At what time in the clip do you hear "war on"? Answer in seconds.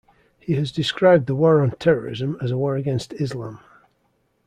1.35-1.69